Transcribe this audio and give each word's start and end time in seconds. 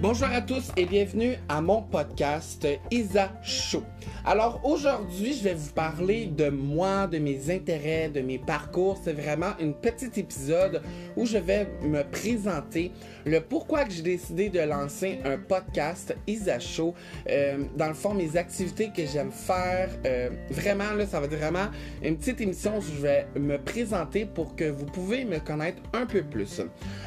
Bonjour 0.00 0.28
à 0.28 0.40
tous 0.40 0.70
et 0.76 0.86
bienvenue 0.86 1.34
à 1.48 1.60
mon 1.60 1.82
podcast 1.82 2.64
Isa 2.92 3.32
Show. 3.42 3.82
Alors 4.24 4.60
aujourd'hui, 4.64 5.34
je 5.34 5.44
vais 5.44 5.54
vous 5.54 5.72
parler 5.72 6.26
de 6.26 6.50
moi, 6.50 7.06
de 7.06 7.18
mes 7.18 7.50
intérêts, 7.50 8.08
de 8.08 8.20
mes 8.20 8.38
parcours. 8.38 8.98
C'est 9.02 9.12
vraiment 9.12 9.52
une 9.60 9.74
petite 9.74 10.18
épisode 10.18 10.82
où 11.16 11.24
je 11.24 11.38
vais 11.38 11.66
me 11.82 12.02
présenter 12.02 12.92
le 13.24 13.40
pourquoi 13.40 13.84
que 13.84 13.92
j'ai 13.92 14.02
décidé 14.02 14.48
de 14.48 14.60
lancer 14.60 15.20
un 15.24 15.38
podcast 15.38 16.16
Isa 16.26 16.58
Show. 16.58 16.94
Euh, 17.28 17.64
dans 17.76 17.88
le 17.88 17.94
fond, 17.94 18.14
mes 18.14 18.36
activités 18.36 18.90
que 18.94 19.06
j'aime 19.06 19.32
faire. 19.32 19.90
Euh, 20.06 20.30
vraiment, 20.50 20.92
là, 20.92 21.06
ça 21.06 21.20
va 21.20 21.26
être 21.26 21.36
vraiment 21.36 21.68
une 22.02 22.16
petite 22.16 22.40
émission 22.40 22.78
où 22.78 22.82
je 22.82 23.00
vais 23.00 23.26
me 23.38 23.58
présenter 23.58 24.26
pour 24.26 24.54
que 24.56 24.64
vous 24.64 24.86
pouvez 24.86 25.24
me 25.24 25.38
connaître 25.38 25.82
un 25.92 26.06
peu 26.06 26.22
plus. 26.22 26.60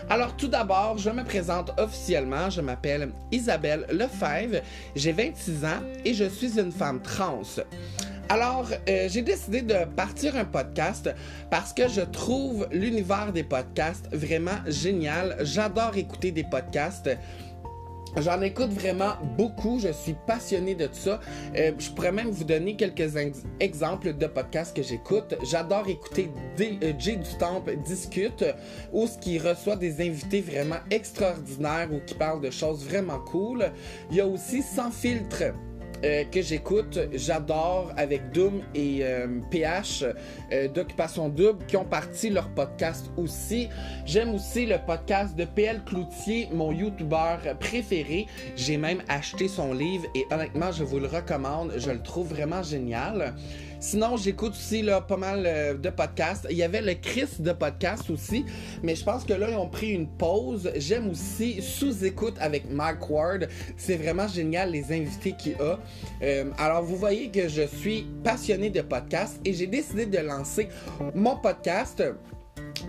Alors 0.09 0.35
tout 0.35 0.47
d'abord, 0.47 0.97
je 0.97 1.09
me 1.09 1.23
présente 1.23 1.71
officiellement. 1.77 2.49
Je 2.49 2.62
m'appelle 2.62 3.09
Isabelle 3.31 3.85
Lefebvre. 3.91 4.62
J'ai 4.95 5.12
26 5.12 5.66
ans 5.66 5.81
et 6.03 6.13
je 6.13 6.26
suis 6.26 6.59
une 6.59 6.71
femme 6.71 6.80
Alors, 8.30 8.70
euh, 8.89 9.08
j'ai 9.08 9.22
décidé 9.22 9.62
de 9.62 9.85
partir 9.95 10.35
un 10.35 10.45
podcast 10.45 11.12
parce 11.49 11.73
que 11.73 11.88
je 11.88 12.02
trouve 12.02 12.67
l'univers 12.72 13.31
des 13.34 13.44
podcasts 13.44 14.08
vraiment 14.13 14.59
génial. 14.66 15.38
J'adore 15.41 15.95
écouter 15.98 16.31
des 16.31 16.44
podcasts. 16.44 17.09
J'en 18.17 18.41
écoute 18.41 18.72
vraiment 18.72 19.13
beaucoup, 19.38 19.80
je 19.80 19.91
suis 19.91 20.16
passionné 20.25 20.75
de 20.75 20.89
ça. 20.91 21.20
Euh, 21.55 21.72
je 21.77 21.89
pourrais 21.91 22.12
même 22.12 22.30
vous 22.30 22.44
donner 22.44 22.75
quelques 22.75 23.16
exemples 23.59 24.17
de 24.17 24.27
podcasts 24.27 24.75
que 24.75 24.84
j'écoute. 24.84 25.36
J'adore 25.44 25.88
écouter 25.88 26.31
D 26.58 26.80
euh, 26.84 26.94
Jay 26.98 27.17
du 27.17 27.77
discute 27.86 28.44
ou 28.91 29.08
ce 29.08 29.17
qui 29.20 29.38
reçoit 29.39 29.75
des 29.75 30.02
invités 30.02 30.41
vraiment 30.41 30.80
extraordinaires 30.89 31.89
ou 31.91 32.00
qui 32.05 32.16
parlent 32.16 32.41
de 32.41 32.50
choses 32.50 32.84
vraiment 32.86 33.20
cool. 33.20 33.72
Il 34.09 34.17
y 34.17 34.22
a 34.22 34.25
aussi 34.25 34.61
Sans 34.61 34.92
filtre 34.92 35.53
euh, 36.03 36.23
que 36.25 36.41
j'écoute, 36.41 36.99
j'adore 37.13 37.91
avec 37.97 38.31
Doom 38.31 38.61
et 38.75 39.03
PH 39.49 40.05
d'Occupation 40.73 41.30
Double 41.30 41.66
qui 41.66 41.77
ont 41.77 41.85
parti 41.85 42.30
leur 42.30 42.49
podcast 42.49 43.11
aussi. 43.17 43.69
J'aime 44.05 44.33
aussi 44.33 44.66
le 44.66 44.77
podcast 44.85 45.35
de 45.35 45.45
PL 45.45 45.81
Cloutier, 45.85 46.47
mon 46.52 46.71
YouTuber 46.71 47.38
préféré. 47.59 48.27
J'ai 48.55 48.77
même 48.77 49.02
acheté 49.08 49.47
son 49.47 49.73
livre 49.73 50.05
et 50.16 50.25
honnêtement, 50.31 50.71
je 50.71 50.83
vous 50.83 50.99
le 50.99 51.08
recommande. 51.08 51.73
Je 51.77 51.91
le 51.91 52.02
trouve 52.02 52.30
vraiment 52.30 52.63
génial. 52.63 53.33
Sinon, 53.81 54.15
j'écoute 54.15 54.51
aussi 54.51 54.85
pas 55.07 55.17
mal 55.17 55.43
euh, 55.43 55.73
de 55.73 55.89
podcasts. 55.89 56.45
Il 56.51 56.55
y 56.55 56.61
avait 56.61 56.83
le 56.83 56.93
Chris 56.93 57.27
de 57.39 57.51
podcast 57.51 58.11
aussi, 58.11 58.45
mais 58.83 58.95
je 58.95 59.03
pense 59.03 59.25
que 59.25 59.33
là, 59.33 59.49
ils 59.49 59.57
ont 59.57 59.69
pris 59.69 59.89
une 59.89 60.07
pause. 60.07 60.71
J'aime 60.75 61.09
aussi 61.09 61.63
Sous-écoute 61.63 62.35
avec 62.39 62.69
Mike 62.69 63.09
Ward. 63.09 63.47
C'est 63.77 63.95
vraiment 63.95 64.27
génial 64.27 64.71
les 64.71 64.93
invités 64.93 65.31
qu'il 65.31 65.55
a. 65.55 65.79
Euh, 66.21 66.45
alors, 66.59 66.83
vous 66.83 66.95
voyez 66.95 67.31
que 67.31 67.47
je 67.47 67.63
suis 67.63 68.05
passionné 68.23 68.69
de 68.69 68.81
podcasts 68.81 69.39
et 69.43 69.52
j'ai 69.52 69.65
décidé 69.65 70.05
de 70.05 70.19
lancer 70.19 70.69
mon 71.15 71.37
podcast 71.37 72.03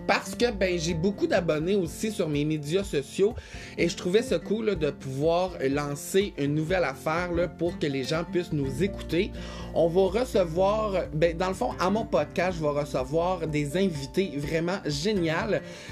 parce 0.07 0.35
que 0.35 0.51
ben 0.51 0.79
j'ai 0.79 0.95
beaucoup 0.95 1.27
d'abonnés 1.27 1.77
aussi 1.77 2.11
sur 2.11 2.29
mes 2.29 2.45
médias 2.45 2.85
sociaux 2.85 3.35
et 3.79 3.89
je 3.89 3.97
trouvais 3.97 4.23
ça 4.23 4.39
cool 4.39 4.77
de 4.77 4.91
pouvoir 4.91 5.51
lancer 5.71 6.35
une 6.39 6.55
nouvelle 6.55 6.85
affaire 6.85 7.31
pour 7.59 7.79
que 7.79 7.87
les 7.87 8.05
gens 8.05 8.25
puissent 8.25 8.53
nous 8.53 8.83
écouter. 8.83 9.33
On 9.75 9.89
va 9.89 10.21
recevoir, 10.21 11.05
ben, 11.15 11.37
dans 11.37 11.49
le 11.49 11.55
fond, 11.55 11.71
à 11.79 11.89
mon 11.91 12.05
podcast, 12.05 12.59
je 12.59 12.63
vais 12.63 12.81
recevoir 12.81 13.47
des 13.47 13.77
invités 13.77 14.33
vraiment 14.37 14.79
géniaux. 14.85 15.23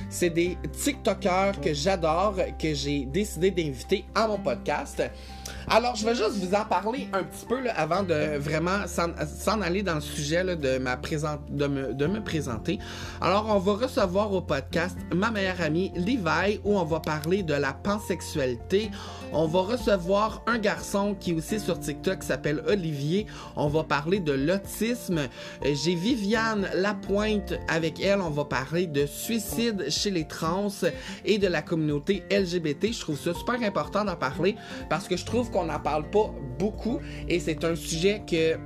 C'est 0.08 0.30
des 0.30 0.56
TikTokers 0.72 1.60
que 1.60 1.72
j'adore, 1.72 2.36
que 2.58 2.74
j'ai 2.74 3.06
décidé 3.06 3.50
d'inviter 3.50 4.04
à 4.14 4.26
mon 4.26 4.38
podcast. 4.38 5.02
Alors, 5.68 5.94
je 5.94 6.04
vais 6.04 6.14
juste 6.14 6.36
vous 6.36 6.54
en 6.54 6.64
parler 6.64 7.08
un 7.12 7.22
petit 7.22 7.46
peu 7.46 7.58
avant 7.76 8.02
de 8.02 8.38
vraiment 8.38 8.86
s'en 8.86 9.60
aller 9.60 9.82
dans 9.82 9.96
le 9.96 10.00
sujet 10.00 10.44
de, 10.56 10.78
ma 10.78 10.96
de, 10.96 11.66
me, 11.66 11.94
de 11.94 12.06
me 12.06 12.22
présenter. 12.22 12.78
Alors, 13.20 13.46
on 13.48 13.58
va 13.58 13.72
recevoir 13.72 14.32
au 14.32 14.40
podcast 14.40 14.96
ma 15.14 15.30
meilleure 15.30 15.60
amie 15.60 15.92
Levi 15.96 16.60
où 16.64 16.78
on 16.78 16.84
va 16.84 17.00
parler 17.00 17.42
de 17.42 17.54
la 17.54 17.72
pansexualité. 17.72 18.90
On 19.32 19.46
va 19.46 19.60
recevoir 19.60 20.42
un 20.46 20.58
garçon 20.58 21.14
qui 21.18 21.32
aussi 21.34 21.60
sur 21.60 21.78
TikTok 21.78 22.22
s'appelle 22.22 22.64
Olivier. 22.66 23.26
On 23.54 23.68
va 23.68 23.84
parler 23.84 24.18
de 24.18 24.32
l'autisme. 24.32 25.20
J'ai 25.62 25.94
Viviane 25.94 26.68
Lapointe 26.74 27.54
avec 27.68 28.00
elle. 28.00 28.20
On 28.20 28.30
va 28.30 28.44
parler 28.44 28.86
de 28.86 29.06
suicide 29.06 29.88
chez 29.88 30.10
les 30.10 30.26
trans 30.26 30.68
et 31.24 31.38
de 31.38 31.46
la 31.46 31.62
communauté 31.62 32.24
LGBT. 32.30 32.92
Je 32.92 33.00
trouve 33.00 33.18
ça 33.18 33.34
super 33.34 33.62
important 33.62 34.04
d'en 34.04 34.16
parler 34.16 34.56
parce 34.88 35.06
que 35.06 35.16
je 35.16 35.24
trouve 35.24 35.50
qu'on 35.50 35.59
n'en 35.64 35.80
parle 35.80 36.08
pas 36.10 36.30
beaucoup 36.58 36.98
et 37.28 37.40
c'est 37.40 37.64
un 37.64 37.74
sujet 37.74 38.22
que 38.28 38.56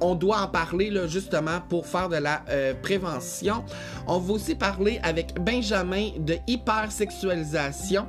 on 0.00 0.14
doit 0.14 0.40
en 0.40 0.48
parler 0.48 0.90
justement 1.08 1.60
pour 1.68 1.86
faire 1.86 2.08
de 2.08 2.16
la 2.16 2.42
euh, 2.48 2.74
prévention. 2.74 3.64
On 4.06 4.18
va 4.18 4.32
aussi 4.32 4.54
parler 4.54 4.98
avec 5.02 5.34
Benjamin 5.34 6.10
de 6.18 6.36
hypersexualisation. 6.46 8.06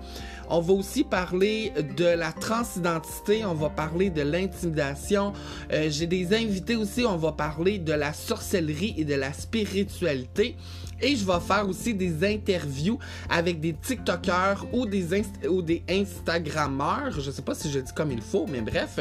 On 0.49 0.59
va 0.59 0.73
aussi 0.73 1.03
parler 1.05 1.71
de 1.97 2.05
la 2.05 2.33
transidentité, 2.33 3.45
on 3.45 3.53
va 3.53 3.69
parler 3.69 4.09
de 4.09 4.21
l'intimidation. 4.21 5.31
Euh, 5.71 5.87
j'ai 5.89 6.07
des 6.07 6.33
invités 6.33 6.75
aussi, 6.75 7.05
on 7.05 7.15
va 7.15 7.31
parler 7.31 7.77
de 7.79 7.93
la 7.93 8.11
sorcellerie 8.11 8.95
et 8.97 9.05
de 9.05 9.15
la 9.15 9.31
spiritualité. 9.31 10.57
Et 11.01 11.15
je 11.15 11.25
vais 11.25 11.39
faire 11.39 11.67
aussi 11.67 11.93
des 11.93 12.23
interviews 12.23 12.99
avec 13.29 13.59
des 13.59 13.73
TikTokers 13.73 14.65
ou 14.71 14.85
des, 14.85 15.05
ou 15.49 15.61
des 15.61 15.83
Instagrammeurs. 15.89 17.19
Je 17.19 17.31
sais 17.31 17.41
pas 17.41 17.55
si 17.55 17.71
je 17.71 17.79
dis 17.79 17.93
comme 17.93 18.11
il 18.11 18.21
faut, 18.21 18.45
mais 18.47 18.61
bref. 18.61 18.99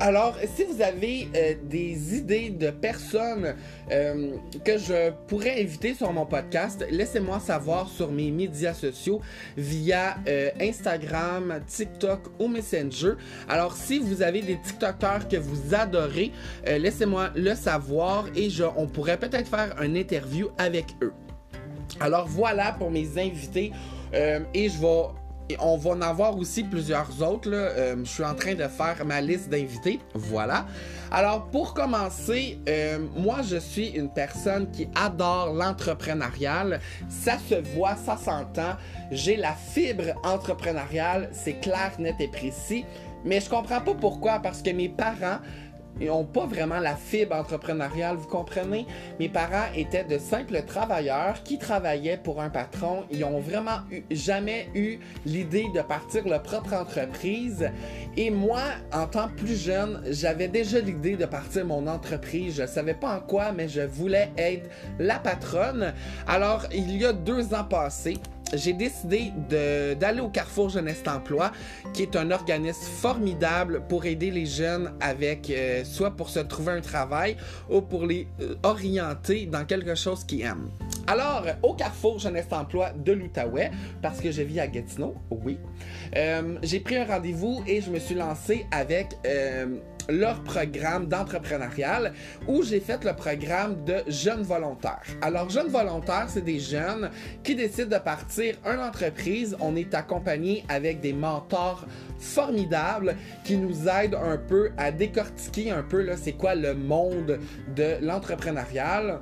Alors, 0.00 0.36
si 0.54 0.64
vous 0.64 0.82
avez 0.82 1.28
euh, 1.34 1.54
des 1.64 2.16
idées 2.16 2.50
de 2.50 2.70
personnes 2.70 3.54
euh, 3.90 4.32
que 4.64 4.78
je 4.78 5.12
pourrais 5.28 5.62
inviter 5.62 5.94
sur 5.94 6.12
mon 6.12 6.26
podcast, 6.26 6.84
laissez-moi 6.90 7.40
savoir 7.40 7.88
sur 7.88 8.10
mes 8.10 8.30
médias 8.30 8.74
sociaux 8.74 9.20
via 9.56 10.16
euh, 10.26 10.50
Instagram, 10.60 11.60
TikTok 11.66 12.20
ou 12.38 12.48
Messenger. 12.48 13.12
Alors, 13.48 13.74
si 13.76 13.98
vous 13.98 14.22
avez 14.22 14.42
des 14.42 14.58
TikTokers 14.60 15.28
que 15.28 15.36
vous 15.36 15.74
adorez, 15.74 16.32
laissez-moi 16.66 17.30
le 17.34 17.54
savoir 17.54 18.26
et 18.34 18.48
on 18.76 18.86
pourrait 18.86 19.18
peut-être 19.18 19.48
faire 19.48 19.80
une 19.82 19.96
interview 19.96 20.48
avec 20.58 20.86
eux. 21.02 21.12
Alors 22.00 22.26
voilà 22.26 22.72
pour 22.72 22.90
mes 22.90 23.18
invités. 23.18 23.72
Euh, 24.14 24.40
et 24.54 24.68
je 24.68 24.78
vais. 24.78 25.56
On 25.60 25.76
va 25.76 25.90
en 25.90 26.00
avoir 26.02 26.36
aussi 26.36 26.64
plusieurs 26.64 27.22
autres. 27.22 27.50
Euh, 27.52 27.94
je 28.00 28.10
suis 28.10 28.24
en 28.24 28.34
train 28.34 28.54
de 28.54 28.66
faire 28.66 28.96
ma 29.06 29.20
liste 29.20 29.48
d'invités. 29.48 30.00
Voilà. 30.12 30.66
Alors 31.12 31.46
pour 31.46 31.72
commencer, 31.72 32.58
euh, 32.68 32.98
moi 33.16 33.42
je 33.42 33.56
suis 33.56 33.90
une 33.90 34.10
personne 34.10 34.68
qui 34.72 34.88
adore 34.96 35.54
l'entrepreneurial. 35.54 36.80
Ça 37.08 37.38
se 37.48 37.54
voit, 37.76 37.94
ça 37.94 38.16
s'entend. 38.16 38.74
J'ai 39.12 39.36
la 39.36 39.52
fibre 39.52 40.20
entrepreneuriale. 40.24 41.30
C'est 41.32 41.60
clair, 41.60 41.92
net 42.00 42.16
et 42.18 42.28
précis. 42.28 42.84
Mais 43.24 43.40
je 43.40 43.48
comprends 43.48 43.80
pas 43.80 43.94
pourquoi. 43.94 44.40
Parce 44.40 44.62
que 44.62 44.70
mes 44.70 44.88
parents 44.88 45.38
ils 46.00 46.08
n'ont 46.08 46.24
pas 46.24 46.46
vraiment 46.46 46.78
la 46.78 46.94
fibre 46.96 47.36
entrepreneuriale, 47.36 48.16
vous 48.16 48.28
comprenez? 48.28 48.86
Mes 49.18 49.28
parents 49.28 49.66
étaient 49.74 50.04
de 50.04 50.18
simples 50.18 50.62
travailleurs 50.66 51.42
qui 51.42 51.58
travaillaient 51.58 52.18
pour 52.18 52.40
un 52.40 52.50
patron. 52.50 53.04
Ils 53.10 53.24
ont 53.24 53.40
vraiment 53.40 53.78
jamais 54.10 54.68
eu 54.74 54.98
l'idée 55.24 55.66
de 55.74 55.80
partir 55.82 56.26
leur 56.28 56.42
propre 56.42 56.74
entreprise. 56.74 57.70
Et 58.16 58.30
moi, 58.30 58.62
en 58.92 59.06
tant 59.06 59.28
que 59.28 59.34
plus 59.34 59.62
jeune, 59.62 60.02
j'avais 60.10 60.48
déjà 60.48 60.80
l'idée 60.80 61.16
de 61.16 61.26
partir 61.26 61.64
mon 61.64 61.86
entreprise. 61.86 62.56
Je 62.56 62.66
savais 62.66 62.94
pas 62.94 63.16
en 63.16 63.20
quoi, 63.20 63.52
mais 63.52 63.68
je 63.68 63.82
voulais 63.82 64.30
être 64.36 64.68
la 64.98 65.18
patronne. 65.18 65.92
Alors, 66.26 66.64
il 66.72 66.96
y 66.96 67.04
a 67.04 67.12
deux 67.12 67.54
ans 67.54 67.64
passés, 67.64 68.18
j'ai 68.54 68.72
décidé 68.72 69.32
d'aller 69.98 70.20
au 70.20 70.28
Carrefour 70.28 70.68
Jeunesse 70.68 71.02
Emploi, 71.06 71.52
qui 71.92 72.02
est 72.02 72.16
un 72.16 72.30
organisme 72.30 72.82
formidable 72.82 73.82
pour 73.88 74.04
aider 74.06 74.30
les 74.30 74.46
jeunes 74.46 74.92
avec 75.00 75.50
euh, 75.50 75.84
soit 75.84 76.12
pour 76.12 76.28
se 76.28 76.40
trouver 76.40 76.72
un 76.72 76.80
travail 76.80 77.36
ou 77.70 77.80
pour 77.80 78.06
les 78.06 78.28
euh, 78.40 78.54
orienter 78.62 79.46
dans 79.46 79.64
quelque 79.64 79.94
chose 79.94 80.24
qu'ils 80.24 80.42
aiment. 80.42 80.70
Alors, 81.06 81.44
au 81.62 81.74
Carrefour 81.74 82.18
Jeunesse 82.18 82.46
Emploi 82.50 82.90
de 82.92 83.12
l'Outaouais, 83.12 83.70
parce 84.02 84.20
que 84.20 84.30
je 84.30 84.42
vis 84.42 84.60
à 84.60 84.66
Gatineau, 84.66 85.14
oui, 85.30 85.58
euh, 86.16 86.58
j'ai 86.62 86.80
pris 86.80 86.96
un 86.96 87.04
rendez-vous 87.04 87.62
et 87.66 87.80
je 87.80 87.90
me 87.90 87.98
suis 87.98 88.14
lancé 88.14 88.66
avec 88.70 89.08
leur 90.08 90.42
programme 90.42 91.06
d'entrepreneurial 91.06 92.12
où 92.46 92.62
j'ai 92.62 92.80
fait 92.80 93.04
le 93.04 93.14
programme 93.14 93.84
de 93.84 94.02
jeunes 94.08 94.42
volontaires. 94.42 95.02
Alors, 95.22 95.50
jeunes 95.50 95.68
volontaires, 95.68 96.26
c'est 96.28 96.44
des 96.44 96.58
jeunes 96.58 97.10
qui 97.42 97.54
décident 97.54 97.96
de 97.96 98.02
partir 98.02 98.56
une 98.64 98.80
entreprise. 98.80 99.56
On 99.60 99.76
est 99.76 99.94
accompagné 99.94 100.64
avec 100.68 101.00
des 101.00 101.12
mentors 101.12 101.86
formidables 102.18 103.16
qui 103.44 103.56
nous 103.56 103.88
aident 103.88 104.14
un 104.14 104.36
peu 104.36 104.70
à 104.76 104.90
décortiquer 104.90 105.70
un 105.70 105.82
peu 105.82 106.02
là 106.02 106.16
c'est 106.16 106.32
quoi 106.32 106.54
le 106.54 106.74
monde 106.74 107.38
de 107.74 107.96
l'entrepreneurial. 108.00 109.20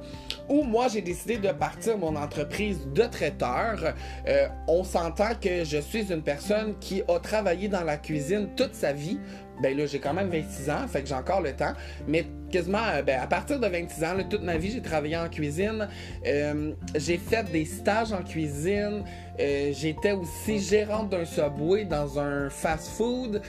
où 0.49 0.63
moi 0.63 0.89
j'ai 0.89 1.01
décidé 1.01 1.39
de 1.39 1.51
partir 1.53 1.97
mon 1.99 2.17
entreprise 2.17 2.87
de 2.95 3.03
traiteur. 3.05 3.95
Euh, 4.29 4.47
on 4.69 4.85
s'entend 4.85 5.35
que 5.41 5.65
je 5.65 5.79
suis 5.79 6.13
une 6.13 6.23
personne 6.23 6.75
qui 6.81 7.03
a 7.09 7.19
travaillé 7.19 7.69
dans 7.69 7.83
la 7.83 7.97
cuisine 7.97 8.49
toute 8.57 8.75
sa 8.75 8.93
vie. 8.93 9.19
Ben 9.63 9.77
là, 9.77 9.87
j'ai 9.87 10.01
quand 10.01 10.15
même 10.15 10.29
26 10.29 10.71
ans, 10.71 10.89
fait 10.89 11.03
que 11.03 11.09
j'ai 11.09 11.15
encore 11.15 11.41
le 11.41 11.53
temps. 11.53 11.73
Mais 12.09 12.27
quasiment, 12.55 12.87
euh, 12.95 13.03
ben, 13.03 13.21
à 13.21 13.27
partir 13.27 13.59
de 13.59 13.67
26 13.67 14.05
ans, 14.05 14.15
toute 14.31 14.45
ma 14.45 14.57
vie, 14.57 14.71
j'ai 14.71 14.81
travaillé 14.81 15.17
en 15.17 15.29
cuisine. 15.29 15.89
Euh, 16.25 16.71
j'ai 16.95 17.19
fait 17.19 17.43
des 17.51 17.65
stages 17.65 18.13
en 18.13 18.23
cuisine. 18.23 19.03
Euh, 19.41 19.73
j'étais 19.73 20.13
aussi 20.13 20.61
gérante 20.61 21.11
d'un 21.11 21.25
subway 21.25 21.85
dans 21.85 22.21
un 22.21 22.49
fast-food. 22.49 23.43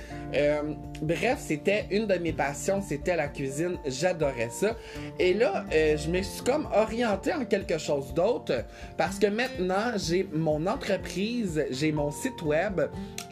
bref, 1.04 1.38
c'était 1.38 1.86
une 1.92 2.08
de 2.08 2.16
mes 2.16 2.34
passions, 2.34 2.82
c'était 2.82 3.16
la 3.16 3.28
cuisine. 3.28 3.78
J'adorais 3.86 4.50
ça. 4.50 4.76
Et 5.20 5.36
là, 5.36 5.64
je 5.72 6.10
me 6.10 6.24
suis 6.24 6.44
comme 6.44 6.68
orienté 6.74 7.32
en 7.32 7.46
quelque 7.46 7.78
chose 7.78 8.12
d'autre 8.16 8.66
parce 8.98 9.20
que 9.20 9.28
maintenant, 9.28 9.92
j'ai 9.96 10.28
mon 10.34 10.66
entreprise, 10.66 11.64
j'ai 11.70 11.92
mon 11.92 12.10
site 12.10 12.42
web 12.42 12.82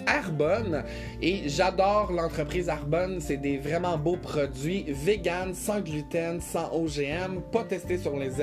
Arbonne 0.06 0.84
et 1.22 1.50
j'adore 1.50 2.12
l'entreprise 2.12 2.70
Arbonne. 2.70 3.20
C'est 3.20 3.38
des 3.38 3.58
vraiment 3.58 3.98
beaux 3.98 4.18
produits 4.18 4.86
vegan, 4.88 5.54
sans 5.64 5.80
gluten, 5.80 6.42
sans 6.42 6.72
OGM, 6.74 7.42
pas 7.52 7.64
testés 7.64 7.98
sur 7.98 8.18
les 8.18 8.34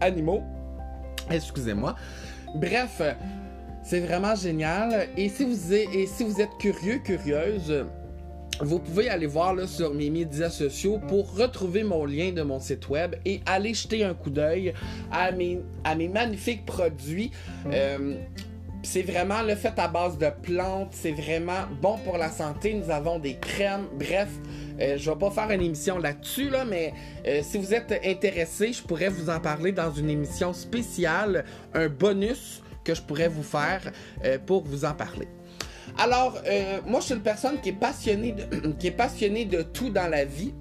animaux. 0.00 0.42
Excusez-moi. 1.30 1.94
Bref, 2.54 3.02
c'est 3.82 4.00
vraiment 4.00 4.34
génial. 4.34 5.08
Et 5.16 5.28
si 5.28 5.44
vous 5.44 5.72
êtes, 6.40 6.56
curieux, 6.58 6.98
curieuse, 7.04 7.84
vous 8.60 8.78
pouvez 8.78 9.10
aller 9.10 9.26
voir 9.26 9.54
là, 9.54 9.66
sur 9.66 9.92
mes 9.92 10.08
médias 10.08 10.48
sociaux 10.48 10.98
pour 11.06 11.36
retrouver 11.36 11.84
mon 11.84 12.06
lien 12.06 12.32
de 12.32 12.42
mon 12.42 12.60
site 12.60 12.88
web 12.88 13.16
et 13.26 13.40
aller 13.44 13.74
jeter 13.74 14.02
un 14.04 14.14
coup 14.14 14.30
d'œil 14.30 14.72
à 15.12 15.32
mes, 15.32 15.60
à 15.82 15.94
mes 15.94 16.08
magnifiques 16.08 16.64
produits. 16.64 17.30
Euh, 17.66 18.16
c'est 18.84 19.02
vraiment 19.02 19.42
le 19.42 19.54
fait 19.54 19.78
à 19.78 19.88
base 19.88 20.18
de 20.18 20.28
plantes, 20.42 20.92
c'est 20.92 21.12
vraiment 21.12 21.66
bon 21.80 21.98
pour 21.98 22.18
la 22.18 22.30
santé. 22.30 22.74
Nous 22.74 22.90
avons 22.90 23.18
des 23.18 23.36
crèmes, 23.36 23.86
bref. 23.98 24.28
Euh, 24.80 24.96
je 24.98 25.10
vais 25.10 25.16
pas 25.16 25.30
faire 25.30 25.50
une 25.50 25.62
émission 25.62 25.98
là-dessus, 25.98 26.50
là, 26.50 26.64
mais 26.64 26.92
euh, 27.26 27.40
si 27.42 27.58
vous 27.58 27.72
êtes 27.74 27.92
intéressé, 28.04 28.72
je 28.72 28.82
pourrais 28.82 29.08
vous 29.08 29.30
en 29.30 29.40
parler 29.40 29.72
dans 29.72 29.90
une 29.90 30.10
émission 30.10 30.52
spéciale, 30.52 31.44
un 31.72 31.88
bonus 31.88 32.62
que 32.84 32.94
je 32.94 33.02
pourrais 33.02 33.28
vous 33.28 33.42
faire 33.42 33.80
euh, 34.24 34.38
pour 34.38 34.64
vous 34.64 34.84
en 34.84 34.94
parler. 34.94 35.28
Alors, 35.98 36.42
moi, 36.86 37.00
je 37.00 37.06
suis 37.06 37.14
une 37.14 37.22
personne 37.22 37.60
qui 37.60 37.68
est 37.68 37.72
passionnée 37.72 38.32
de, 38.32 38.72
qui 38.78 38.88
est 38.88 38.96
passionnée 38.96 39.44
de 39.44 39.62
tout 39.62 39.90
dans 39.90 40.08
la 40.08 40.24
vie. 40.24 40.52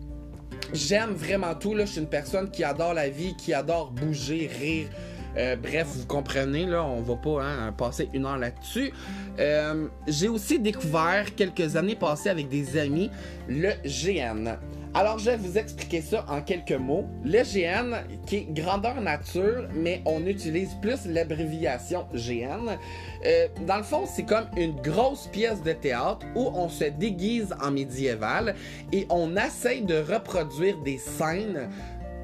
J'aime 0.73 1.11
vraiment 1.11 1.55
tout. 1.55 1.75
Je 1.77 1.85
suis 1.85 2.01
une 2.01 2.09
personne 2.09 2.51
qui 2.51 2.63
adore 2.63 2.93
la 2.93 3.09
vie, 3.09 3.35
qui 3.35 3.53
adore 3.53 3.91
bouger, 3.91 4.49
rire, 4.59 4.87
euh, 5.37 5.55
bref, 5.55 5.87
vous 5.87 6.05
comprenez, 6.05 6.65
là, 6.65 6.83
on 6.83 7.01
va 7.01 7.15
pas 7.15 7.43
hein, 7.43 7.71
passer 7.71 8.09
une 8.13 8.25
heure 8.25 8.37
là-dessus. 8.37 8.91
Euh, 9.39 9.87
j'ai 10.07 10.27
aussi 10.27 10.59
découvert 10.59 11.33
quelques 11.35 11.75
années 11.75 11.95
passées 11.95 12.29
avec 12.29 12.49
des 12.49 12.77
amis 12.77 13.09
le 13.47 13.71
GN. 13.83 14.57
Alors, 14.95 15.17
je 15.17 15.31
vais 15.31 15.37
vous 15.37 15.57
expliquer 15.57 16.01
ça 16.01 16.23
en 16.29 16.41
quelques 16.41 16.71
mots. 16.71 17.07
Le 17.25 17.41
GN, 17.41 17.95
qui 18.27 18.35
est 18.35 18.53
grandeur 18.53 19.01
nature, 19.01 19.67
mais 19.73 20.03
on 20.05 20.23
utilise 20.27 20.75
plus 20.83 21.07
l'abréviation 21.07 22.05
GN. 22.13 22.77
Euh, 23.25 23.47
dans 23.65 23.77
le 23.77 23.83
fond, 23.83 24.03
c'est 24.05 24.23
comme 24.23 24.45
une 24.55 24.79
grosse 24.81 25.27
pièce 25.31 25.63
de 25.63 25.73
théâtre 25.73 26.27
où 26.35 26.51
on 26.53 26.69
se 26.69 26.85
déguise 26.85 27.55
en 27.59 27.71
médiéval 27.71 28.53
et 28.91 29.07
on 29.09 29.35
essaye 29.35 29.81
de 29.81 29.95
reproduire 29.95 30.77
des 30.83 30.99
scènes 30.99 31.69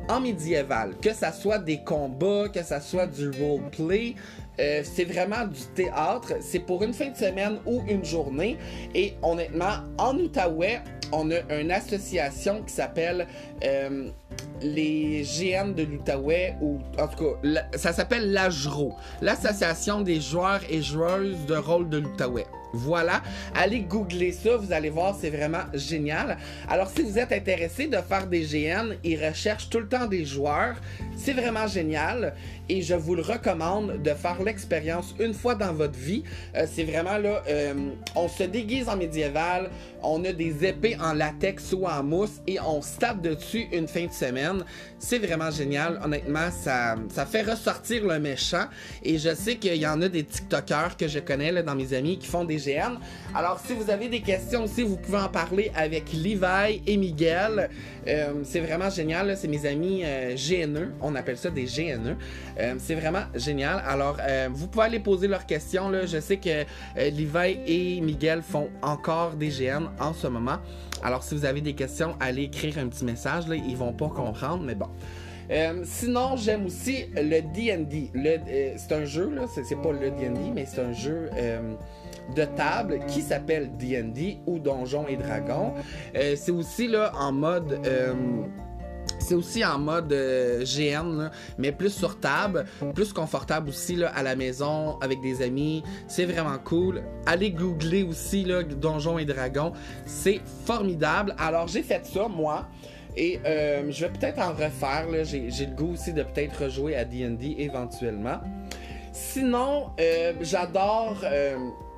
en 0.09 0.19
médiéval, 0.19 0.95
que 1.01 1.13
ça 1.13 1.31
soit 1.31 1.59
des 1.59 1.83
combats, 1.83 2.49
que 2.49 2.63
ça 2.63 2.81
soit 2.81 3.07
du 3.07 3.29
roleplay, 3.29 4.15
euh, 4.59 4.81
c'est 4.83 5.05
vraiment 5.05 5.45
du 5.45 5.61
théâtre. 5.75 6.33
C'est 6.41 6.59
pour 6.59 6.83
une 6.83 6.93
fin 6.93 7.09
de 7.09 7.15
semaine 7.15 7.59
ou 7.65 7.81
une 7.87 8.03
journée. 8.03 8.57
Et 8.93 9.13
honnêtement, 9.21 9.83
en 9.97 10.17
Outaouais, 10.17 10.81
on 11.11 11.31
a 11.31 11.59
une 11.59 11.71
association 11.71 12.61
qui 12.63 12.73
s'appelle 12.73 13.27
euh, 13.63 14.09
les 14.61 15.23
GN 15.23 15.73
de 15.73 15.83
l'Outaouais, 15.83 16.55
ou 16.61 16.79
en 16.99 17.07
tout 17.07 17.35
cas, 17.41 17.61
ça 17.77 17.93
s'appelle 17.93 18.31
l'AJRO, 18.31 18.95
l'Association 19.21 20.01
des 20.01 20.19
joueurs 20.19 20.61
et 20.69 20.81
joueuses 20.81 21.45
de 21.45 21.55
rôle 21.55 21.89
de 21.89 21.97
l'Outaouais. 21.97 22.45
Voilà, 22.73 23.23
allez 23.55 23.81
googler 23.81 24.31
ça, 24.31 24.57
vous 24.57 24.71
allez 24.71 24.89
voir, 24.89 25.15
c'est 25.19 25.31
vraiment 25.31 25.63
génial. 25.73 26.37
Alors 26.67 26.89
si 26.89 27.01
vous 27.01 27.17
êtes 27.17 27.31
intéressé 27.31 27.87
de 27.87 27.97
faire 27.97 28.27
des 28.27 28.41
GN, 28.41 28.95
ils 29.03 29.23
recherchent 29.23 29.69
tout 29.69 29.79
le 29.79 29.87
temps 29.87 30.05
des 30.05 30.23
joueurs, 30.23 30.75
c'est 31.15 31.33
vraiment 31.33 31.65
génial 31.65 32.33
et 32.69 32.81
je 32.81 32.93
vous 32.93 33.15
le 33.15 33.21
recommande 33.21 34.01
de 34.01 34.11
faire 34.11 34.41
l'expérience 34.43 35.15
une 35.19 35.33
fois 35.33 35.55
dans 35.55 35.73
votre 35.73 35.97
vie. 35.97 36.23
Euh, 36.55 36.65
c'est 36.71 36.83
vraiment 36.83 37.17
là, 37.17 37.43
euh, 37.47 37.73
on 38.15 38.27
se 38.27 38.43
déguise 38.43 38.87
en 38.87 38.95
médiéval, 38.95 39.69
on 40.03 40.23
a 40.23 40.31
des 40.31 40.65
épées 40.65 40.97
en 41.01 41.13
latex 41.13 41.73
ou 41.73 41.85
en 41.85 42.03
mousse 42.03 42.41
et 42.47 42.59
on 42.59 42.81
se 42.81 42.97
tape 42.97 43.21
dessus 43.21 43.67
une 43.71 43.87
fin 43.87 44.05
de 44.05 44.11
semaine. 44.11 44.63
C'est 44.99 45.19
vraiment 45.19 45.51
génial. 45.51 45.99
Honnêtement, 46.03 46.49
ça, 46.51 46.95
ça 47.09 47.25
fait 47.25 47.41
ressortir 47.41 48.05
le 48.05 48.19
méchant. 48.19 48.65
Et 49.03 49.17
je 49.17 49.33
sais 49.33 49.55
qu'il 49.55 49.75
y 49.75 49.87
en 49.87 50.01
a 50.01 50.09
des 50.09 50.23
TikTokers 50.23 50.97
que 50.97 51.07
je 51.07 51.19
connais 51.19 51.49
dans 51.63 51.75
mes 51.75 51.93
amis 51.93 52.17
qui 52.19 52.27
font 52.27 52.43
des 52.43 52.57
GN. 52.57 52.97
Alors, 53.33 53.59
si 53.65 53.73
vous 53.73 53.89
avez 53.89 54.07
des 54.07 54.21
questions 54.21 54.65
aussi, 54.65 54.83
vous 54.83 54.97
pouvez 54.97 55.17
en 55.17 55.29
parler 55.29 55.71
avec 55.75 56.13
Levi 56.13 56.81
et 56.85 56.97
Miguel. 56.97 57.69
Euh, 58.09 58.33
c'est 58.43 58.59
vraiment 58.59 58.89
génial. 58.89 59.37
C'est 59.37 59.47
mes 59.47 59.65
amis 59.65 60.03
GNE. 60.35 60.93
On 61.01 61.15
appelle 61.15 61.37
ça 61.37 61.49
des 61.49 61.65
GNE. 61.65 62.17
Euh, 62.59 62.75
c'est 62.79 62.95
vraiment 62.95 63.23
génial. 63.35 63.81
Alors, 63.85 64.17
euh, 64.21 64.49
vous 64.51 64.67
pouvez 64.67 64.85
aller 64.85 64.99
poser 64.99 65.27
leurs 65.27 65.45
questions. 65.45 65.91
Je 66.05 66.19
sais 66.19 66.37
que 66.37 66.49
euh, 66.49 66.65
Levi 66.95 67.59
et 67.65 68.01
Miguel 68.01 68.41
font 68.41 68.69
encore 68.81 69.33
des 69.33 69.49
GN 69.49 69.89
en 69.99 70.13
ce 70.13 70.27
moment. 70.27 70.57
Alors, 71.03 71.23
si 71.23 71.35
vous 71.35 71.45
avez 71.45 71.61
des 71.61 71.73
questions, 71.73 72.15
allez 72.19 72.43
écrire 72.43 72.77
un 72.77 72.87
petit 72.87 73.05
message. 73.05 73.47
Là. 73.47 73.55
Ils 73.55 73.77
vont 73.77 73.93
pas 73.93 74.09
comprendre, 74.09 74.63
mais 74.63 74.75
bon. 74.75 74.87
sinon, 75.83 76.35
j'aime 76.35 76.65
aussi 76.65 77.05
le 77.15 77.41
D&D. 77.41 78.11
c'est 78.77 78.93
un 78.93 79.05
jeu, 79.05 79.29
là, 79.33 79.45
c'est, 79.47 79.75
pas 79.75 79.91
le 79.91 80.11
D&D, 80.11 80.51
mais 80.53 80.65
c'est 80.65 80.81
un 80.81 80.93
jeu 80.93 81.29
de 82.35 82.45
table 82.45 82.99
qui 83.07 83.21
s'appelle 83.21 83.71
D&D 83.77 84.39
ou 84.45 84.59
Donjons 84.59 85.07
et 85.07 85.17
Dragons. 85.17 85.73
c'est 86.13 86.51
aussi 86.51 86.87
là 86.87 87.11
en 87.15 87.31
mode 87.31 87.79
c'est 89.19 89.35
aussi 89.35 89.63
en 89.63 89.77
mode 89.77 90.11
euh, 90.11 90.63
GN, 90.63 91.29
mais 91.57 91.71
plus 91.71 91.91
sur 91.91 92.19
table, 92.19 92.65
plus 92.95 93.13
confortable 93.13 93.69
aussi 93.69 93.95
là, 93.95 94.11
à 94.15 94.23
la 94.23 94.35
maison 94.35 94.97
avec 95.01 95.21
des 95.21 95.41
amis. 95.41 95.83
C'est 96.07 96.25
vraiment 96.25 96.57
cool. 96.57 97.03
Allez 97.25 97.51
googler 97.51 98.03
aussi 98.03 98.43
là, 98.43 98.61
et 98.61 99.25
Dragons. 99.25 99.73
C'est 100.05 100.41
formidable. 100.65 101.35
Alors 101.37 101.67
j'ai 101.67 101.83
fait 101.83 102.05
ça, 102.05 102.27
moi. 102.27 102.67
Et 103.17 103.39
euh, 103.45 103.91
je 103.91 104.05
vais 104.05 104.11
peut-être 104.11 104.39
en 104.39 104.53
refaire. 104.53 105.07
J'ai, 105.23 105.65
le 105.65 105.75
goût 105.75 105.93
aussi 105.93 106.13
de 106.13 106.23
peut-être 106.23 106.63
rejouer 106.63 106.95
à 106.95 107.05
DD 107.05 107.55
éventuellement. 107.57 108.39
Sinon, 109.11 109.91
euh, 109.99 110.33
j'adore 110.41 111.17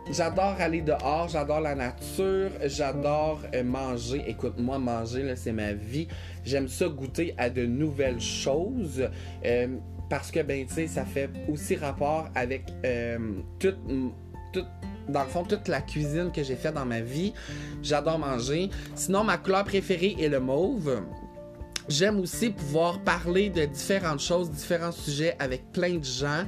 J'adore 0.10 0.56
aller 0.60 0.82
dehors, 0.82 1.30
j'adore 1.30 1.62
la 1.62 1.76
nature, 1.76 2.50
j'adore 2.66 3.42
euh, 3.54 3.64
manger. 3.64 4.24
Écoute, 4.28 4.56
moi, 4.58 4.80
manger, 4.80 5.36
c'est 5.36 5.52
ma 5.52 5.74
vie. 5.74 6.08
J'aime 6.44 6.68
ça 6.68 6.88
goûter 6.88 7.36
à 7.38 7.50
de 7.50 7.66
nouvelles 7.66 8.20
choses. 8.20 9.08
Euh, 9.46 9.68
parce 10.10 10.32
que, 10.32 10.42
ben, 10.42 10.66
tu 10.66 10.74
sais, 10.74 10.88
ça 10.88 11.06
fait 11.06 11.30
aussi 11.48 11.76
rapport 11.76 12.30
avec 12.36 12.64
euh, 12.84 13.18
toute, 13.60 13.78
dans 15.08 15.24
le 15.24 15.30
fond, 15.30 15.44
toute 15.44 15.68
la 15.68 15.82
cuisine 15.82 16.32
que 16.34 16.44
j'ai 16.44 16.56
fait 16.56 16.72
dans 16.72 16.86
ma 16.86 17.00
vie. 17.00 17.34
J'adore 17.84 18.20
manger. 18.20 18.70
Sinon, 18.96 19.24
ma 19.24 19.38
couleur 19.38 19.64
préférée 19.64 20.18
est 20.20 20.30
le 20.30 20.40
mauve. 20.40 21.04
J'aime 21.90 22.20
aussi 22.20 22.52
pouvoir 22.52 23.00
parler 23.00 23.50
de 23.50 23.66
différentes 23.66 24.20
choses, 24.20 24.52
différents 24.52 24.92
sujets 24.92 25.36
avec 25.40 25.72
plein 25.72 25.96
de 25.96 26.04
gens. 26.04 26.44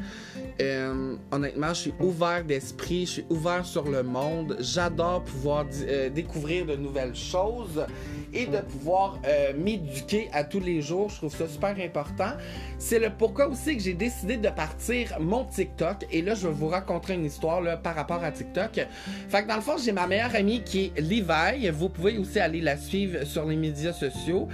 Euh, 0.61 1.15
honnêtement, 1.31 1.69
je 1.69 1.81
suis 1.81 1.93
ouvert 1.99 2.43
d'esprit, 2.43 3.05
je 3.05 3.11
suis 3.11 3.25
ouvert 3.29 3.65
sur 3.65 3.89
le 3.89 4.03
monde. 4.03 4.57
J'adore 4.59 5.23
pouvoir 5.23 5.65
euh, 5.87 6.09
découvrir 6.09 6.65
de 6.65 6.75
nouvelles 6.75 7.15
choses 7.15 7.85
et 8.31 8.45
de 8.45 8.59
pouvoir 8.59 9.19
euh, 9.25 9.53
m'éduquer 9.57 10.29
à 10.33 10.43
tous 10.43 10.59
les 10.59 10.81
jours. 10.81 11.09
Je 11.09 11.17
trouve 11.17 11.35
ça 11.35 11.47
super 11.47 11.75
important. 11.79 12.33
C'est 12.77 12.99
le 12.99 13.09
pourquoi 13.09 13.47
aussi 13.47 13.75
que 13.75 13.83
j'ai 13.83 13.93
décidé 13.93 14.37
de 14.37 14.49
partir 14.49 15.17
mon 15.19 15.45
TikTok. 15.45 16.05
Et 16.11 16.21
là, 16.21 16.35
je 16.35 16.47
vais 16.47 16.53
vous 16.53 16.67
raconter 16.67 17.13
une 17.13 17.25
histoire 17.25 17.81
par 17.81 17.95
rapport 17.95 18.23
à 18.23 18.31
TikTok. 18.31 18.85
Fait 19.29 19.43
que 19.43 19.47
dans 19.47 19.55
le 19.55 19.61
fond, 19.61 19.77
j'ai 19.83 19.91
ma 19.91 20.05
meilleure 20.05 20.35
amie 20.35 20.61
qui 20.63 20.91
est 20.95 21.01
Levi. 21.01 21.69
Vous 21.69 21.89
pouvez 21.89 22.17
aussi 22.17 22.39
aller 22.39 22.61
la 22.61 22.77
suivre 22.77 23.23
sur 23.25 23.45
les 23.45 23.55
médias 23.55 23.93
sociaux. 23.93 24.47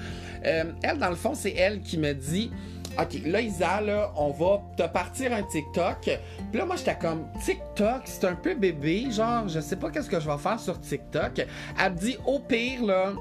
Elle, 0.43 0.97
dans 0.99 1.09
le 1.09 1.15
fond, 1.15 1.33
c'est 1.33 1.53
elle 1.53 1.81
qui 1.81 1.97
me 1.97 2.13
dit 2.13 2.51
OK, 2.97 3.21
là, 3.25 3.39
Isa, 3.39 3.81
on 4.15 4.31
va 4.31 4.61
te 4.75 4.91
partir 4.91 5.31
un 5.31 5.43
TikTok. 5.43 6.01
Puis 6.01 6.59
là, 6.59 6.65
moi, 6.65 6.75
j'étais 6.75 6.97
comme, 6.97 7.27
TikTok, 7.45 8.01
c'est 8.05 8.25
un 8.25 8.35
peu 8.35 8.55
bébé. 8.55 9.07
Genre, 9.11 9.47
je 9.47 9.59
sais 9.59 9.75
pas 9.75 9.89
qu'est-ce 9.89 10.09
que 10.09 10.19
je 10.19 10.29
vais 10.29 10.37
faire 10.37 10.59
sur 10.59 10.79
TikTok. 10.81 11.45
Elle 11.79 11.93
me 11.93 11.97
dit, 11.97 12.17
au 12.25 12.39
pire, 12.39 12.83
là, 12.83 13.13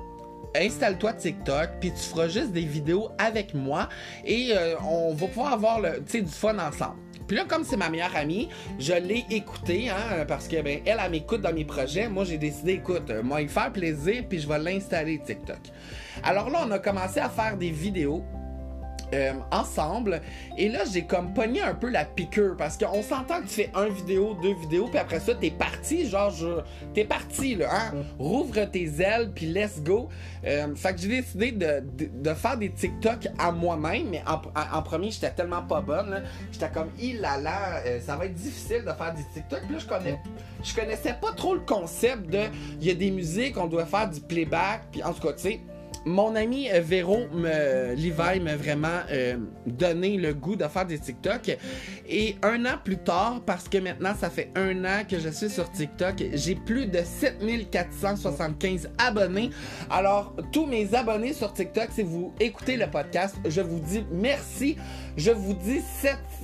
installe-toi 0.57 1.13
TikTok, 1.13 1.69
puis 1.81 1.93
tu 1.93 2.01
feras 2.01 2.29
juste 2.29 2.53
des 2.53 2.63
vidéos 2.63 3.11
avec 3.19 3.55
moi 3.55 3.89
et 4.25 4.53
euh, 4.57 4.75
on 4.81 5.15
va 5.15 5.27
pouvoir 5.27 5.53
avoir 5.53 5.81
le, 5.81 6.01
du 6.01 6.27
fun 6.27 6.59
ensemble. 6.59 6.97
Puis 7.29 7.37
là, 7.37 7.45
comme 7.47 7.63
c'est 7.63 7.77
ma 7.77 7.91
meilleure 7.91 8.17
amie, 8.17 8.49
je 8.79 8.95
l'ai 8.95 9.25
écoutée, 9.31 9.91
hein, 9.91 10.25
parce 10.27 10.49
que 10.49 10.61
ben, 10.63 10.81
elle, 10.87 10.99
elle 11.05 11.11
m'écoute 11.11 11.43
dans 11.43 11.53
mes 11.53 11.67
projets. 11.67 12.09
Moi, 12.09 12.25
j'ai 12.25 12.39
décidé, 12.39 12.73
écoute, 12.73 13.13
moi, 13.23 13.43
il 13.43 13.51
faire 13.51 13.71
plaisir, 13.71 14.25
puis 14.29 14.41
je 14.41 14.49
vais 14.49 14.59
l'installer 14.59 15.19
TikTok. 15.19 15.61
Alors 16.23 16.49
là, 16.49 16.65
on 16.67 16.71
a 16.71 16.79
commencé 16.79 17.21
à 17.21 17.29
faire 17.29 17.57
des 17.57 17.71
vidéos 17.71 18.25
euh, 19.15 19.33
ensemble. 19.51 20.21
Et 20.57 20.69
là, 20.69 20.81
j'ai 20.91 21.05
comme 21.05 21.33
pogné 21.33 21.61
un 21.63 21.75
peu 21.75 21.89
la 21.89 22.05
piqûre 22.05 22.57
parce 22.57 22.77
qu'on 22.77 23.03
s'entend 23.03 23.41
que 23.41 23.47
tu 23.47 23.55
fais 23.55 23.71
un 23.75 23.89
vidéo, 23.89 24.37
deux 24.43 24.55
vidéos, 24.55 24.87
puis 24.89 24.99
après 24.99 25.21
ça, 25.21 25.35
t'es 25.35 25.51
parti, 25.51 26.09
genre, 26.09 26.33
t'es 26.95 27.05
parti, 27.05 27.55
là, 27.55 27.69
hein? 27.73 27.95
Rouvre 28.19 28.65
tes 28.71 28.91
ailes, 29.01 29.31
puis 29.35 29.47
let's 29.47 29.81
go. 29.83 30.09
Euh, 30.45 30.75
fait 30.75 30.95
que 30.95 31.01
j'ai 31.01 31.09
décidé 31.09 31.53
de, 31.53 31.83
de, 31.97 32.35
faire 32.35 32.57
des 32.57 32.71
TikTok 32.71 33.29
à 33.39 33.51
moi-même, 33.51 34.09
mais 34.11 34.23
en, 34.27 34.83
premier, 34.83 35.11
j'étais 35.11 35.31
tellement 35.31 35.63
pas 35.63 35.81
bonne, 35.81 36.23
J'étais 36.53 36.71
comme, 36.71 36.91
il 37.01 37.21
là 37.21 37.39
là, 37.39 37.83
euh, 37.87 38.01
ça 38.01 38.17
va 38.17 38.27
être 38.27 38.35
difficile 38.35 38.83
de 38.83 38.93
faire 38.93 39.15
des 39.15 39.25
TikTok. 39.35 39.63
Puis 39.63 39.73
là, 39.75 39.79
je 39.79 39.87
connais, 39.87 40.21
je 40.63 40.75
connaissais 40.75 41.15
pas 41.21 41.33
trop 41.33 41.55
le 41.55 41.61
concept 41.61 42.29
de, 42.31 42.43
il 42.81 42.87
y 42.87 42.91
a 42.91 42.95
des 42.95 43.11
musiques, 43.11 43.57
on 43.57 43.67
doit 43.67 43.87
faire 43.87 44.09
du 44.09 44.21
playback, 44.21 44.83
puis 44.93 45.03
en 45.03 45.13
tout 45.13 45.27
cas, 45.27 45.33
tu 45.33 45.43
sais 45.43 45.61
mon 46.09 46.35
ami 46.35 46.69
euh, 46.71 46.81
Véro 46.81 47.29
me, 47.33 48.41
m'a 48.41 48.57
vraiment 48.57 49.01
euh, 49.11 49.37
donné 49.67 50.17
le 50.17 50.33
goût 50.35 50.57
de 50.57 50.67
faire 50.67 50.87
des 50.87 50.99
TikTok. 50.99 51.57
Et 52.09 52.37
un 52.43 52.65
an 52.65 52.79
plus 52.83 52.97
tard, 52.97 53.43
parce 53.45 53.69
que 53.69 53.79
maintenant 53.79 54.15
ça 54.19 54.31
fait 54.31 54.51
un 54.57 54.85
an 54.85 55.05
que 55.09 55.19
je 55.19 55.29
suis 55.29 55.51
sur 55.51 55.71
TikTok, 55.71 56.25
j'ai 56.33 56.55
plus 56.55 56.87
de 56.87 57.01
7475 57.05 58.89
abonnés. 58.99 59.51
Alors, 59.91 60.35
tous 60.53 60.65
mes 60.67 60.95
abonnés 60.95 61.35
sur 61.35 61.53
TikTok, 61.53 61.89
si 61.93 62.03
vous 62.03 62.33
écoutez 62.41 62.77
le 62.77 62.87
podcast, 62.87 63.37
je 63.47 63.61
vous 63.61 63.81
dis 63.81 64.05
merci. 64.11 64.77
Je 65.17 65.31
vous 65.31 65.55
dis 65.55 65.83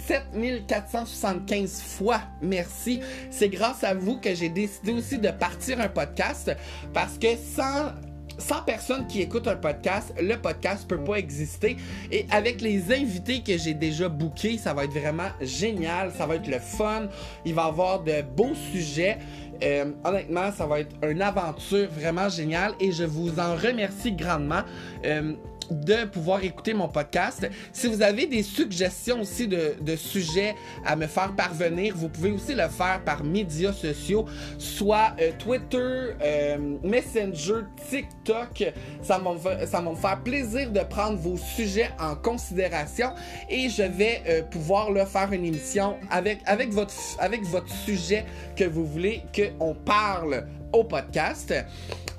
7475 0.06 1.80
fois 1.80 2.20
merci. 2.42 3.00
C'est 3.30 3.48
grâce 3.48 3.82
à 3.84 3.94
vous 3.94 4.18
que 4.18 4.34
j'ai 4.34 4.50
décidé 4.50 4.92
aussi 4.92 5.18
de 5.18 5.30
partir 5.30 5.80
un 5.80 5.88
podcast 5.88 6.50
parce 6.92 7.16
que 7.18 7.28
sans 7.36 7.92
100 8.38 8.62
personnes 8.62 9.06
qui 9.06 9.22
écoutent 9.22 9.48
un 9.48 9.56
podcast, 9.56 10.12
le 10.20 10.36
podcast 10.36 10.86
peut 10.88 11.02
pas 11.02 11.16
exister. 11.16 11.76
Et 12.10 12.26
avec 12.30 12.60
les 12.60 12.92
invités 12.92 13.42
que 13.42 13.56
j'ai 13.56 13.74
déjà 13.74 14.08
bookés, 14.08 14.58
ça 14.58 14.74
va 14.74 14.84
être 14.84 14.92
vraiment 14.92 15.28
génial, 15.40 16.12
ça 16.16 16.26
va 16.26 16.36
être 16.36 16.48
le 16.48 16.58
fun, 16.58 17.08
il 17.44 17.54
va 17.54 17.64
y 17.64 17.68
avoir 17.68 18.02
de 18.02 18.22
beaux 18.22 18.54
sujets. 18.72 19.18
Euh, 19.62 19.92
honnêtement, 20.04 20.50
ça 20.52 20.66
va 20.66 20.80
être 20.80 20.94
une 21.08 21.22
aventure 21.22 21.88
vraiment 21.90 22.28
géniale 22.28 22.72
et 22.80 22.92
je 22.92 23.04
vous 23.04 23.38
en 23.38 23.54
remercie 23.54 24.12
grandement. 24.12 24.62
Euh, 25.04 25.34
de 25.70 26.04
pouvoir 26.04 26.42
écouter 26.44 26.74
mon 26.74 26.88
podcast. 26.88 27.48
Si 27.72 27.88
vous 27.88 28.02
avez 28.02 28.26
des 28.26 28.42
suggestions 28.42 29.20
aussi 29.20 29.48
de, 29.48 29.96
sujets 29.96 30.54
à 30.84 30.96
me 30.96 31.06
faire 31.06 31.32
parvenir, 31.34 31.94
vous 31.96 32.08
pouvez 32.08 32.32
aussi 32.32 32.54
le 32.54 32.68
faire 32.68 33.00
par 33.04 33.22
médias 33.22 33.72
sociaux, 33.72 34.26
soit 34.58 35.14
euh, 35.20 35.30
Twitter, 35.38 36.16
euh, 36.22 36.76
Messenger, 36.82 37.62
TikTok. 37.88 38.72
Ça 39.02 39.18
va, 39.18 39.94
faire 39.94 40.22
plaisir 40.22 40.70
de 40.70 40.80
prendre 40.80 41.18
vos 41.18 41.36
sujets 41.36 41.90
en 42.00 42.16
considération 42.16 43.12
et 43.48 43.68
je 43.68 43.82
vais 43.82 44.22
euh, 44.28 44.42
pouvoir 44.42 44.90
le 44.90 45.04
faire 45.04 45.32
une 45.32 45.44
émission 45.44 45.96
avec, 46.10 46.40
avec, 46.46 46.72
votre, 46.72 46.94
avec 47.18 47.42
votre 47.44 47.72
sujet 47.72 48.24
que 48.56 48.64
vous 48.64 48.84
voulez 48.84 49.22
qu'on 49.34 49.74
parle 49.74 50.46
au 50.74 50.84
podcast. 50.84 51.54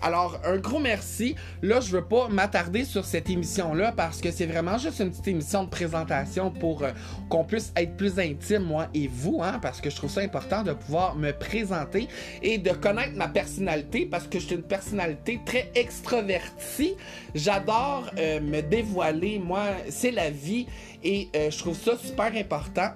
Alors, 0.02 0.40
un 0.44 0.58
gros 0.58 0.80
merci. 0.80 1.36
Là, 1.62 1.80
je 1.80 1.92
veux 1.92 2.04
pas 2.04 2.28
m'attarder 2.28 2.84
sur 2.86 3.06
cette 3.06 3.30
émission-là 3.30 3.92
parce 3.92 4.22
que 4.22 4.32
c'est 4.32 4.46
vraiment 4.46 4.78
juste 4.78 5.00
une 5.00 5.10
petite 5.10 5.28
émission 5.28 5.64
de 5.64 5.70
présentation 5.70 6.52
pour 6.52 6.84
euh, 6.84 6.92
qu'on 7.30 7.44
puisse 7.44 7.74
être 7.76 7.98
plus 7.98 8.20
intime, 8.20 8.64
moi 8.64 8.88
et 8.94 9.08
vous, 9.08 9.42
hein, 9.42 9.60
parce 9.62 9.82
que 9.82 9.90
je 9.90 9.96
trouve 9.96 10.12
ça 10.12 10.22
important 10.22 10.64
de 10.64 10.74
pouvoir 10.74 11.16
me 11.16 11.32
présenter 11.32 12.08
et 12.44 12.58
de 12.58 12.70
connaître 12.72 13.16
ma 13.16 13.28
personnalité 13.28 14.06
parce 14.06 14.28
que 14.28 14.40
je 14.40 14.46
suis 14.46 14.56
une 14.56 14.64
personnalité 14.64 15.40
très 15.46 15.72
extravertie. 15.76 16.96
J'adore 17.34 18.10
euh, 18.18 18.40
me 18.42 18.62
dévoiler. 18.62 19.40
Moi, 19.40 19.64
c'est 19.90 20.12
la 20.12 20.30
vie 20.30 20.68
et 21.04 21.30
euh, 21.36 21.50
je 21.50 21.58
trouve 21.58 21.78
ça 21.78 21.98
super 21.98 22.32
important 22.36 22.92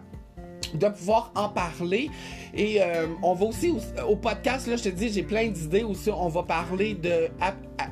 de 0.74 0.88
pouvoir 0.90 1.32
en 1.36 1.50
parler. 1.50 2.10
Et 2.54 2.82
euh, 2.82 3.08
on 3.24 3.34
va 3.34 3.46
aussi 3.46 3.74
au, 4.08 4.16
podcast, 4.16 4.68
là, 4.68 4.76
je 4.76 4.84
te 4.84 4.90
dis, 4.90 5.10
j'ai 5.10 5.24
plein 5.24 5.48
d'idées 5.48 5.84
aussi. 5.84 6.10
On 6.10 6.30
va 6.30 6.44
parler 6.44 6.94
de 6.94 7.30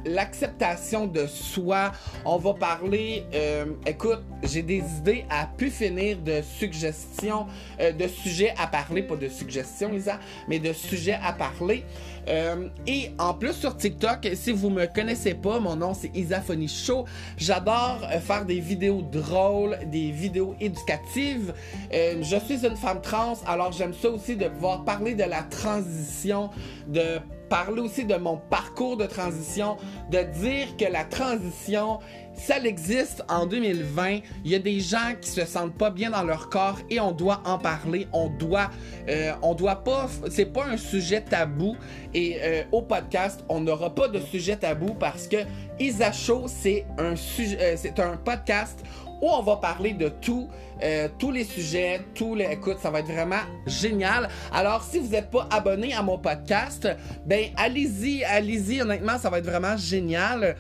l'acceptation 0.06 1.08
de 1.08 1.28
soi. 1.28 1.92
On 2.26 2.38
va 2.38 2.54
parler, 2.54 3.26
euh, 3.34 3.66
écoute, 3.86 4.24
j'ai 4.44 4.62
des 4.62 4.84
idées 5.00 5.26
à 5.30 5.46
pu 5.46 5.70
finir 5.70 6.18
de 6.20 6.42
suggestions, 6.42 7.48
euh, 7.80 7.92
de 7.92 8.08
sujets 8.08 8.54
à 8.58 8.68
parler, 8.68 9.04
pas 9.04 9.16
de 9.16 9.28
suggestions, 9.28 9.92
Lisa, 9.92 10.20
mais 10.48 10.60
de 10.60 10.74
sujets 10.74 11.20
à 11.24 11.34
parler. 11.34 11.84
Euh, 12.28 12.68
et 12.86 13.12
en 13.18 13.34
plus 13.34 13.54
sur 13.54 13.78
TikTok, 13.78 14.28
si 14.34 14.52
vous 14.52 14.70
me 14.70 14.86
connaissez 14.86 15.34
pas, 15.34 15.60
mon 15.60 15.76
nom 15.76 15.94
c'est 15.94 16.12
Isaphonie 16.14 16.68
Show. 16.68 17.06
J'adore 17.38 18.02
faire 18.22 18.46
des 18.46 18.60
vidéos 18.60 19.02
drôles, 19.02 19.78
des 19.86 20.12
vidéos 20.12 20.56
éducatives. 20.60 21.54
je 21.92 22.38
suis 22.46 22.66
une 22.66 22.76
femme 22.76 23.02
trans, 23.02 23.36
alors 23.46 23.72
j'aime 23.72 23.94
ça 23.94 24.10
aussi 24.10 24.36
de 24.36 24.48
pouvoir 24.50 24.84
parler 24.84 25.16
de 25.16 25.24
la 25.24 25.44
transition, 25.44 26.50
de 26.88 27.20
parler 27.50 27.82
aussi 27.82 28.06
de 28.06 28.16
mon 28.16 28.38
parcours 28.38 28.98
de 28.98 29.06
transition, 29.06 29.78
de 30.12 30.22
dire 30.40 30.76
que 30.78 30.86
la 30.86 31.04
transition, 31.04 32.00
ça 32.34 32.60
existe 32.60 33.24
en 33.30 33.46
2020. 33.46 34.20
Il 34.46 34.52
y 34.52 34.56
a 34.56 34.60
des 34.60 34.80
gens 34.80 35.14
qui 35.20 35.30
se 35.30 35.46
sentent 35.46 35.78
pas 35.78 35.90
bien 35.90 36.12
dans 36.12 36.24
leur 36.24 36.50
corps 36.50 36.80
et 36.90 37.00
on 37.00 37.12
doit 37.12 37.42
en 37.46 37.58
parler. 37.58 38.08
On 38.14 38.30
doit, 38.30 38.70
euh, 39.10 39.34
on 39.42 39.56
doit 39.56 39.84
pas, 39.84 40.08
c'est 40.30 40.46
pas 40.46 40.66
un 40.66 40.78
sujet 40.78 41.22
tabou. 41.22 41.76
Et 42.14 42.38
euh, 42.42 42.64
au 42.72 42.82
podcast, 42.82 43.44
on 43.50 43.62
n'aura 43.62 43.94
pas 43.94 44.08
de 44.08 44.20
sujet 44.20 44.56
tabou 44.56 44.94
parce 44.94 45.28
que 45.28 45.38
Isa 45.80 46.12
c'est 46.48 46.86
un 46.98 47.16
sujet, 47.16 47.58
euh, 47.62 47.76
c'est 47.78 48.00
un 48.00 48.18
podcast 48.18 48.84
où 49.22 49.30
on 49.30 49.42
va 49.42 49.58
parler 49.58 49.94
de 49.94 50.10
tout, 50.10 50.48
euh, 50.84 51.08
tous 51.18 51.32
les 51.32 51.44
sujets, 51.44 52.02
tous 52.14 52.36
les. 52.36 52.46
Écoute, 52.46 52.78
ça 52.82 52.90
va 52.90 53.00
être 53.00 53.12
vraiment 53.12 53.42
génial. 53.66 54.30
Alors, 54.52 54.84
si 54.84 55.00
vous 55.00 55.10
n'êtes 55.10 55.30
pas 55.30 55.48
abonné 55.52 55.94
à 55.94 56.02
mon 56.02 56.18
podcast, 56.18 56.88
ben 57.26 57.50
allez-y, 57.56 58.24
allez-y. 58.24 58.82
Honnêtement, 58.82 59.18
ça 59.18 59.30
va 59.30 59.40
être 59.40 59.46
vraiment 59.46 59.78
génial. 59.78 60.56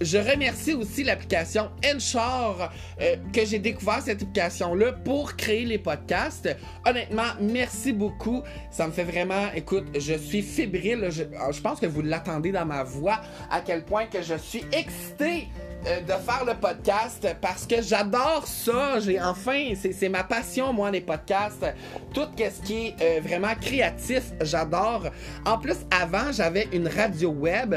Je 0.00 0.16
remercie 0.16 0.72
aussi 0.72 1.04
l'application 1.04 1.70
Enshore 1.84 2.70
euh, 3.02 3.16
que 3.34 3.44
j'ai 3.44 3.58
découvert 3.58 4.00
cette 4.00 4.22
application-là 4.22 4.92
pour 4.92 5.36
créer 5.36 5.66
les 5.66 5.76
podcasts. 5.76 6.48
Honnêtement, 6.86 7.34
merci 7.38 7.92
beaucoup. 7.92 8.42
Ça 8.70 8.86
me 8.86 8.92
fait 8.92 9.04
vraiment, 9.04 9.52
écoute, 9.54 9.84
je 9.98 10.14
suis 10.14 10.40
fébrile. 10.40 11.08
Je, 11.10 11.60
pense 11.60 11.80
que 11.80 11.86
vous 11.86 12.00
l'attendez 12.00 12.50
dans 12.50 12.64
ma 12.64 12.82
voix 12.82 13.20
à 13.50 13.60
quel 13.60 13.84
point 13.84 14.06
que 14.06 14.22
je 14.22 14.36
suis 14.36 14.64
excité 14.72 15.48
de 15.84 16.12
faire 16.12 16.44
le 16.46 16.54
podcast 16.54 17.26
parce 17.40 17.66
que 17.66 17.80
j'adore 17.80 18.46
ça. 18.46 19.00
J'ai 19.00 19.20
enfin, 19.20 19.72
c'est 19.74 20.08
ma 20.08 20.24
passion, 20.24 20.72
moi, 20.72 20.90
les 20.90 21.00
podcasts. 21.00 21.64
Tout 22.12 22.26
ce 22.38 22.66
qui 22.66 22.88
est 22.88 22.96
euh, 23.00 23.20
vraiment 23.22 23.54
créatif, 23.60 24.24
j'adore. 24.40 25.06
En 25.46 25.58
plus, 25.58 25.76
avant, 25.90 26.32
j'avais 26.32 26.68
une 26.72 26.88
radio 26.88 27.30
web 27.30 27.74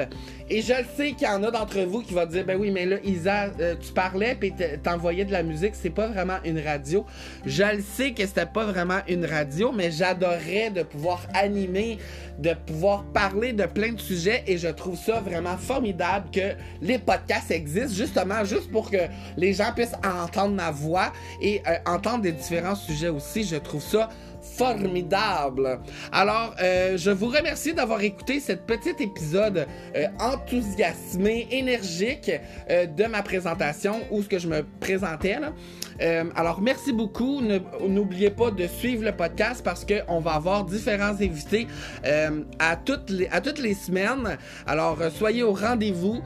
et 0.50 0.62
je 0.62 0.74
le 0.74 0.86
sais 0.96 1.12
qu'il 1.12 1.28
y 1.28 1.32
en 1.32 1.44
a 1.44 1.52
d'entre 1.52 1.80
vous 1.82 2.02
qui 2.02 2.14
vont 2.14 2.26
dire, 2.26 2.46
ben 2.46 2.60
oui, 2.60 2.72
mais 2.72 2.86
là, 2.86 2.98
Isa, 3.04 3.46
euh, 3.60 3.76
tu 3.80 3.92
parlais 3.94 4.36
puis 4.36 4.54
t'envoyais 4.84 5.26
de 5.26 5.32
la 5.32 5.44
musique, 5.44 5.74
c'est 5.74 5.90
pas 5.90 6.08
vraiment 6.08 6.38
une 6.46 6.60
radio. 6.60 7.06
Je 7.46 7.64
le 7.64 7.82
sais 7.82 8.12
que 8.12 8.26
c'était 8.26 8.46
pas 8.46 8.66
vraiment 8.66 9.00
une 9.08 9.26
radio, 9.26 9.72
mais 9.72 9.92
j'adorerais 9.92 10.70
de 10.70 10.84
pouvoir 10.84 11.22
animer, 11.34 11.98
de 12.40 12.54
pouvoir 12.66 13.04
parler 13.06 13.54
de 13.54 13.66
plein 13.66 13.94
de 13.94 14.00
sujets 14.00 14.44
et 14.48 14.58
je 14.58 14.68
trouve 14.68 14.98
ça 14.98 15.20
vraiment 15.20 15.58
formidable 15.58 16.30
que 16.32 16.54
les 16.82 16.98
podcasts 17.00 17.52
existent 17.52 17.94
justement 17.96 18.44
juste 18.44 18.72
pour 18.72 18.90
que 18.92 18.98
les 19.38 19.54
gens 19.54 19.72
puissent 19.74 19.96
entendre 20.04 20.56
ma 20.56 20.72
voix 20.72 21.12
et 21.42 21.62
euh, 21.68 21.76
entendre 21.86 22.22
des 22.22 22.32
différents 22.32 22.76
sujets 22.76 23.10
aussi. 23.10 23.44
Je 23.44 23.56
trouve 23.56 23.82
ça 23.82 24.10
formidable. 24.44 25.80
Alors, 26.12 26.56
euh, 26.62 26.98
je 26.98 27.12
vous 27.12 27.28
remercie 27.28 27.74
d'avoir 27.74 28.02
écouté 28.02 28.40
cet 28.40 28.66
petit 28.66 28.94
épisode 29.00 29.66
euh, 29.96 30.06
enthousiasmé, 30.20 31.48
énergique 31.52 32.32
euh, 32.70 32.86
de 32.86 33.06
ma 33.06 33.24
présentation 33.24 34.02
où 34.12 34.22
ce 34.22 34.28
que 34.28 34.40
je 34.40 34.48
me 34.48 34.64
présentais. 34.80 35.40
Là. 35.40 35.54
alors, 36.36 36.62
merci 36.62 36.92
beaucoup. 36.92 37.42
N'oubliez 37.88 38.30
pas 38.30 38.52
de 38.52 38.68
suivre 38.68 39.04
le 39.04 39.12
podcast 39.12 39.62
parce 39.64 39.86
qu'on 39.86 40.20
va 40.20 40.34
avoir 40.34 40.66
différents 40.66 41.14
invités 41.22 41.68
à, 42.60 42.76
toutes 42.76 43.10
les, 43.10 43.28
à 43.28 43.42
toutes 43.42 43.60
les 43.60 43.74
semaines. 43.74 44.38
Alors, 44.68 44.98
soyez 45.18 45.44
au 45.44 45.54
rendez-vous 45.54 46.22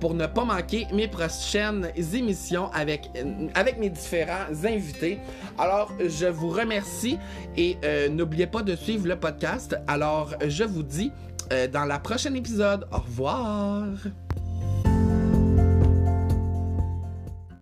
pour 0.00 0.14
ne 0.14 0.26
pas 0.26 0.44
manquer 0.44 0.86
mes 0.92 1.08
prochaines 1.08 1.90
émissions 1.96 2.70
avec, 2.72 3.10
avec 3.54 3.78
mes 3.78 3.90
différents 3.90 4.52
invités. 4.64 5.18
Alors, 5.58 5.92
je 6.00 6.26
vous 6.26 6.50
remercie 6.50 7.18
et 7.56 7.76
euh, 7.84 8.08
n'oubliez 8.08 8.46
pas 8.46 8.62
de 8.62 8.74
suivre 8.76 9.06
le 9.06 9.16
podcast. 9.16 9.76
Alors, 9.86 10.34
je 10.46 10.64
vous 10.64 10.82
dis 10.82 11.12
euh, 11.52 11.66
dans 11.66 11.84
la 11.84 11.98
prochaine 11.98 12.36
épisode, 12.36 12.86
au 12.92 12.98
revoir. 12.98 13.84